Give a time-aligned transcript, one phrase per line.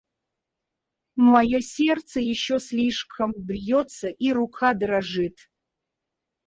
[1.15, 5.37] Мое сердце еще слишком бьется, и рука дрожит.